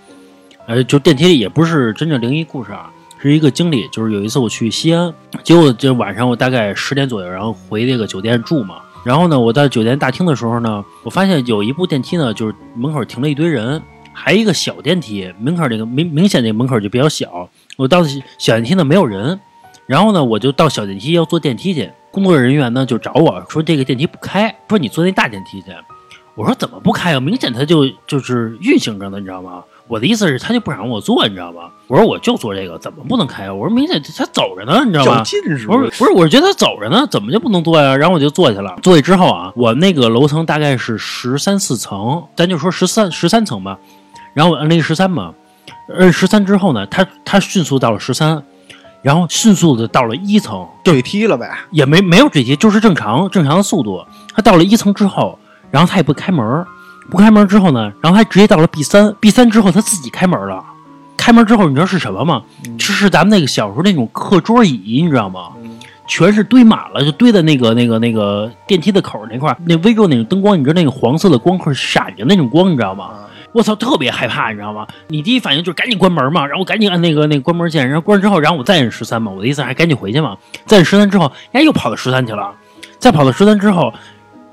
[0.67, 2.91] 呃，就电梯里也不是真正灵异故事啊。
[3.23, 5.13] 是一个经历，就是有一次我去西安，
[5.45, 8.77] 结果就晚上我大概十点左右，然后回这个酒店住嘛。
[9.05, 13.81] 然后呢，我到酒店大厅的时候呢，我发现有一部电梯呢，就是门口停了一堆人，
[14.13, 17.49] 还有一个小电梯，门口那个明明显那门口就比较小。
[17.77, 18.03] 我到
[18.39, 19.39] 小电梯呢没有人，
[19.87, 25.69] 然后呢我就到小电梯要坐电梯去，工作人员呢就找我说这个电梯不开，说你坐那大电梯去。
[26.35, 27.21] 我说怎么不开啊？
[27.21, 29.63] 明显它就就是运行着呢，你知道吗？
[29.91, 31.63] 我的意思是，他就不让我做，你知道吗？
[31.89, 33.53] 我说我就做这个，怎么不能开啊？
[33.53, 35.23] 我说明显他走着呢，你知道较吗？
[35.25, 37.97] 劲是不是不是，我是觉得他走着呢，怎么就不能做呀？
[37.97, 38.73] 然后我就坐下了。
[38.85, 43.77] 坐下之后啊，我那个楼层大概是十三四层，咱就说十三十三层吧。
[44.33, 45.35] 然后我按那个十三嘛，
[45.99, 48.41] 摁十三之后呢，他他迅速到了十三，
[49.03, 51.51] 然后迅速的到了一层，对踢了呗。
[51.73, 54.05] 也没没有坠梯，就是正常正常的速度。
[54.33, 55.37] 他到了一层之后，
[55.73, 56.65] 然后他也不开门儿，
[57.11, 60.65] 不开门之后呢，然后他直接到了 B 三，B 三之后他自己开门了。
[61.17, 62.43] 开门之后，你知道是什么吗？
[62.79, 65.51] 是是咱们那个小时候那种课桌椅，你知道吗？
[66.07, 73.11] 全是堆满了，就堆在那个那个那个电梯的口那块儿，那微弱那种灯光，你知道那个黄色的光会闪着那种光，你知道吗？
[73.53, 74.87] 我操，特别害怕，你知道吗？
[75.09, 80.37] 你第一反应就是赶紧关门嘛，然后赶紧按那个那个关门键，然后关上之后，然后我再按十三嘛，我的意思还赶紧回去嘛。
[80.67, 82.51] 再按十三之后，人家又跑到十三去了，
[82.99, 83.93] 再跑到十三之后，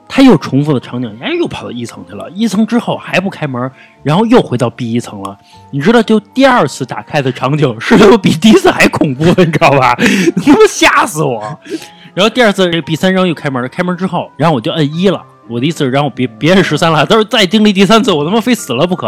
[0.07, 3.69] 他又重复的场景，人家又跑到一层去了，一层之后还不开门，
[4.03, 5.37] 然后又回到 B 一层了。
[5.71, 9.95] 你知道，就第二次打开的场景是他妈比第一次还恐怖，你知道吧？
[10.43, 11.41] 他妈吓死我！
[12.13, 15.23] 然后第二次这 B 三然后又开门了，开门之后，然后我就摁一了。
[15.49, 19.07] 我的意思是让我别别摁十三了，到时候再经历第三次，我他妈非死了不可。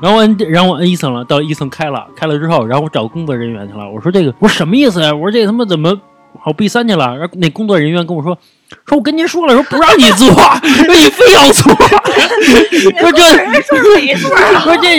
[0.00, 3.86] 然后我摁，然后我摁一层了，到一层开了，开了之后，然后我找工作人员去了。
[3.90, 5.14] 我说这个，我说什么意思呀？
[5.14, 5.94] 我说这他妈怎么
[6.42, 7.16] 跑 B 三去了？
[7.18, 8.38] 然后那工作人员跟我说，
[8.86, 10.60] 说我跟您说了，说不让你做，说
[10.94, 11.72] 你非要做，
[13.00, 13.22] 说这
[13.62, 14.98] 说没错，说这，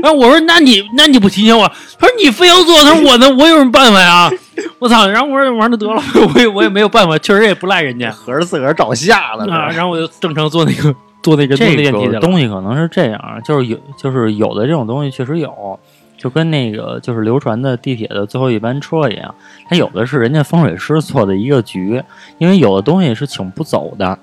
[0.00, 1.70] 然后我说那你那你不提醒我？
[1.98, 4.30] 他说你非要做，他说我能我有什么办法呀？
[4.78, 5.06] 我操！
[5.08, 6.02] 然后我说完了得了，
[6.34, 9.70] 我也我也没有办法，确实也不赖人家合着自个儿找下了啊。
[9.70, 12.20] 然后我就正常坐那个坐那人工这的电梯去了。
[12.20, 15.78] 个东西可能是这样，就是有，就是有的这种东西确实有，
[16.22, 19.34] 就跟那个就是流传的地铁的最后一班车一样，
[19.68, 22.00] 它有的是人家风水师做的一个局，
[22.38, 24.16] 因为有的东西是请不走的。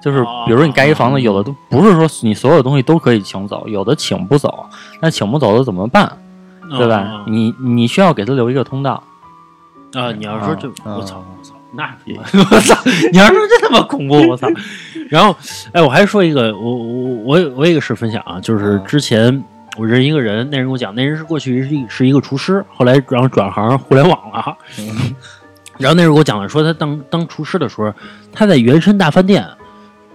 [0.00, 4.64] 就是比如说你盖一房子，有的都不是说你所有东西都可以请走，有的请不走，
[5.00, 6.16] 那请不走的怎么办？
[6.78, 6.98] 对吧？
[6.98, 9.02] 啊你你需要给他留一个通道。
[9.94, 11.96] 啊，你要说这，啊我操，我操，那
[12.50, 12.78] 我操，
[13.10, 14.46] 你要说这他妈恐怖，我操！
[15.10, 15.34] 然后，
[15.72, 19.42] 哎，我还说一个，我我我有我有一个事分享啊，就是嗯之前
[19.78, 24.58] 我认识一个人，那人跟我讲，那人是过去是一是一个厨师，后来然后转行互联网了。
[25.78, 27.94] 然后那时候给我讲了，说他当当厨师的时候，
[28.32, 29.46] 他在原山大饭店。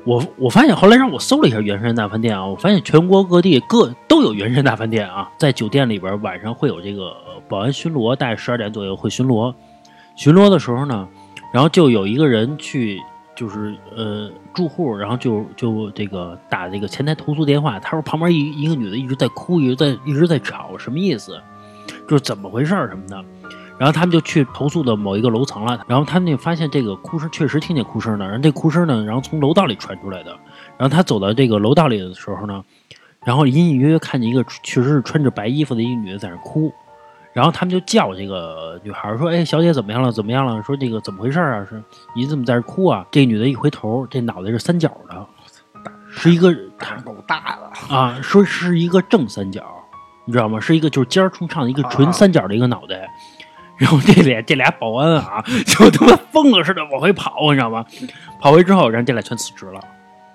[0.05, 7.15] 我我发现后来让我搜了一下原山大饭店啊，我发现全国各地各都有原山大饭店啊，在酒店里边晚上会有这个
[7.47, 9.53] 保安巡逻，大概十二点左右会巡逻。
[10.17, 11.07] 巡逻的时候呢，
[11.53, 12.99] 然后就有一个人去，
[13.33, 21.39] 就是呃住户，然后就就这个打这个前台投诉电话，他说旁边一一个女的一直在哭，一直在一直在吵，什么意思？
[22.07, 23.23] 就是怎么回事儿什么的。
[23.75, 30.29] 然后他们就去投诉的某一个楼层了，然后他们就发现这个哭声确实听见哭声呢，然后这哭声呢，然后从楼道里传出来的。
[30.77, 32.63] 然后他走到这个楼道里的时候呢，
[33.25, 36.71] 然后隐隐约约看见一个确实是穿着白衣服的一个女的在那哭，
[37.33, 40.11] 然后他们就叫这个女孩说：“哎，小姐怎么样了？
[40.11, 40.61] 怎么样了？
[40.61, 41.65] 说这个怎么回事啊？
[41.67, 41.81] 是
[42.15, 45.25] 你怎么在这哭啊？”这女的一回头，这脑袋是三角的，
[46.09, 47.95] 是一个胆儿够大的。
[47.95, 49.63] 啊，说是一个正三角，
[50.25, 50.59] 你知道吗？
[50.59, 53.09] 是一个就是尖儿冲上的一个纯三角的一个脑袋。
[53.77, 57.83] 然后这俩这俩保安啊，就他妈疯了似的往回跑，你知道吗？
[58.39, 59.79] 跑回之后，然后这俩全辞职了。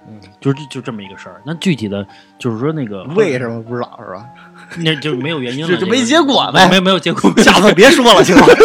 [0.08, 1.40] 嗯，就是就这么一个事儿。
[1.46, 2.04] 那具体的
[2.38, 4.26] 就是说那个为什么不知道是吧？
[4.84, 7.30] 那就没有原因了，就没结果呗没有没有结果。
[7.38, 8.44] 下次别说了，行吗？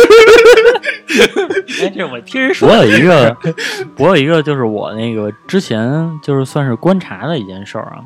[1.81, 3.35] 哎，这我听人说我有一个，
[3.97, 8.01] 我有一个，就是我那个之前就是算是观察的一件事儿啊，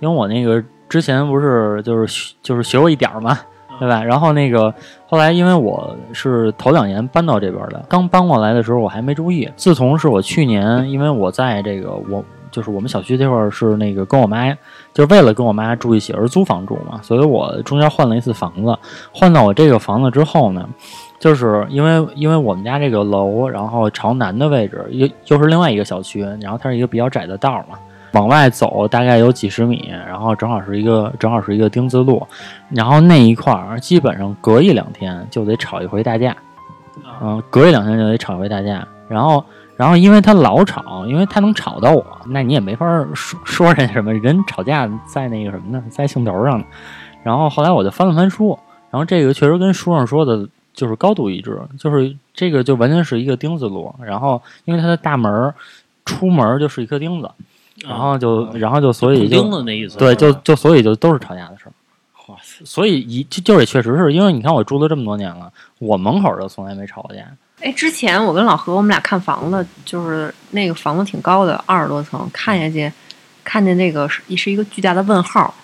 [0.00, 3.38] 因为我那个之前不是就是学就是学过一点儿嘛，
[3.78, 4.02] 对吧？
[4.04, 4.72] 然后那个
[5.06, 14.54] 后来因为我是头两年搬到这边的，刚搬过来的时候我还没注意，自从是我去年，因为我在这个我就是我们小区这块儿是那个跟我妈，
[14.92, 18.78] 就是为了跟我妈住一起而租房住嘛，所以我中间换了一次房子，
[19.12, 20.68] 换到我这个房子之后呢。
[21.20, 27.78] 就是因为因为我们家这个楼，然后朝南的位置又又是另外一个小区，然后它是一个比较窄的道嘛，
[28.12, 32.26] 往外走大概有几十米，然后正好是一个正好是一个丁字路，
[32.70, 36.34] 然后那一块儿基本上隔一两天就得吵一回大架，
[37.20, 39.44] 嗯，隔一两天就得吵一回大架，然后
[39.80, 46.64] 然后因为他老吵，因为他能吵到我，那你也没法说说人什么，人吵架在那个什么呢，在兴头上呢，
[47.22, 48.58] 然后后来我就翻了翻书，
[48.90, 50.46] 然后这个确实跟书上说的。
[50.72, 55.52] 就是高度一致，就是这个就完全是一个钉子路，然后因为它的大门儿
[56.06, 57.28] 出门就是一颗钉子，
[57.82, 61.72] 然后就然后就所以就钉子那意思，对，就就所以就都是吵架的事儿。
[62.28, 67.22] 哇塞，所以一就就也确实是因为你看我住了这么多年了，我门口儿就从来没吵过架。
[67.60, 72.90] 哎，之前我跟老何我们俩看房子，就是那个房子挺高的，二十多层，看下去
[73.44, 75.54] 看见那个是是一个巨大的问号，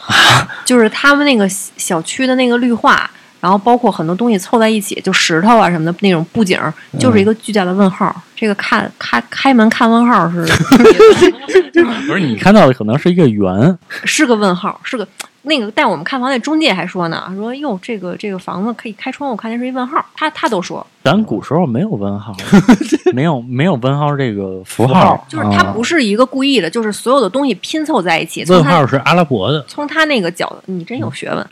[0.64, 6.58] 就是他们那个小区的那个绿化，然后包括很多东西凑在一起，就石头啊什么的那种布景，
[6.98, 8.22] 就是一个巨大的问号。
[8.34, 10.44] 这个看开开门看问号是
[12.06, 15.06] 不是你看到的可能是一个圆，是个问号，是个
[15.44, 22.34] 那个带我们看房那中介还说呢，说哟这个这个房子可以开窗户看见是一问号，他他都说咱古时候没有问号，
[23.12, 28.44] 没有没有问号这个符符号就是它不是一个故意的，就是所有的东西拼凑在一起。
[28.48, 31.46] 问号是阿拉伯的，从他那个角度，你真有学问。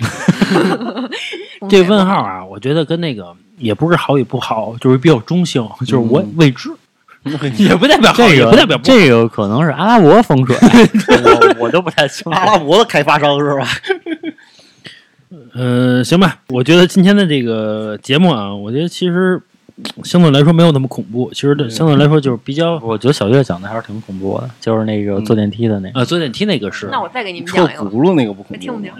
[1.68, 6.70] 这问号啊，我觉得跟那个也不是好与不好，就是比较中性，就是我未知，
[7.58, 8.84] 也不代表好，这个也不代表不。
[8.84, 10.56] 这个可能是阿拉伯风水，
[11.58, 12.30] 我我都不太清楚。
[12.30, 13.66] 阿拉伯的开发商是吧？
[15.54, 19.40] 呃，行吧，我觉得今天的这个节目啊，我觉得其实
[19.76, 26.00] 嗯相对来说没有那么恐怖，其实相对来说就是比较我觉得小月讲的还是挺恐怖的，就是那个坐电梯的那个。
[26.00, 26.88] 呃，坐电梯那个是。
[26.90, 28.92] 那我再给你们车讲一个吧，轱辘那个不恐怖听不听？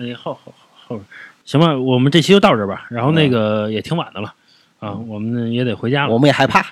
[1.45, 2.87] 行吧，我们这期就到这儿吧。
[2.89, 4.33] 然后那个也挺晚的了
[4.83, 6.13] 啊，我们也得回家了。
[6.13, 6.67] 我们也害怕，啊。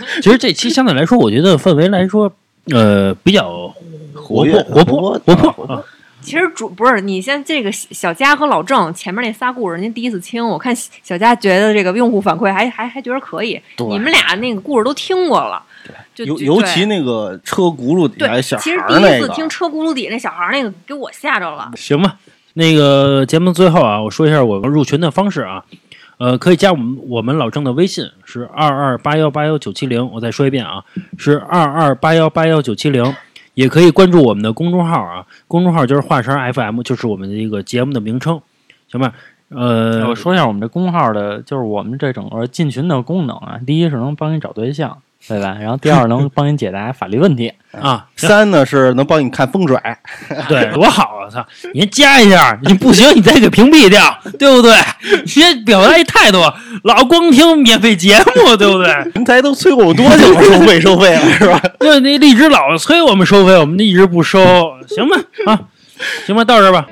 [0.22, 2.30] 其实这期相对来说，我觉得氛围来说，
[2.66, 3.74] 呃，比较
[4.14, 5.74] 活泼、活泼、活活泼。
[5.74, 5.82] 啊。
[6.20, 15.62] 其实主不是你先这个小佳和老郑前面那仨故事，您第一次听，我看小佳觉得这个用户反馈还还还觉得可以，你们俩那个故事都听过了，
[16.14, 22.16] 就尤尤其那个车轱辘底下对，小孩其实第一次听车轱辘底那小孩儿那个给我吓着了，行吧，
[22.54, 25.62] 那个节目最后啊，我说一下我们入群的方式啊，
[26.18, 30.84] 呃，可以加我们我们老郑的微信是二二八幺八幺九七零，我再说一遍啊，
[31.18, 33.14] 是二二八幺八幺九七零。
[33.54, 38.38] 也可以关注我们的公众号啊，公众号就是华山 FM，就是我们的一个节目的名称，
[38.86, 39.14] 行吧？
[39.48, 43.58] 呃，我说一下我们这公号的，就是我们这整个进群的功能啊。
[43.66, 44.98] 第一是能帮你找对象，
[45.28, 45.56] 对吧？
[45.60, 47.52] 然后第二能帮你解答法律问题。
[47.76, 49.78] 啊，三呢是能帮你看风水，
[50.48, 51.28] 对，多好啊！
[51.28, 54.72] 操，你加一下，你不行你再给屏蔽掉，对不对？
[55.22, 56.40] 你先表达一态度，
[56.84, 59.10] 老光听免费节目，对不对？
[59.12, 61.60] 平台都催我多久了， 收费收费了是吧？
[61.78, 64.38] 对，那荔枝老催我们收费，我们一直不收，
[64.88, 65.16] 行吧？
[65.44, 65.60] 啊，
[66.24, 66.86] 行吧，到这儿吧。